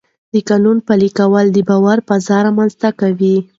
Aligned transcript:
د 0.33 0.35
قانون 0.49 0.77
پلي 0.87 1.09
کول 1.19 1.45
د 1.51 1.57
باور 1.69 1.97
فضا 2.07 2.37
رامنځته 2.45 2.89
کوي 2.99 3.35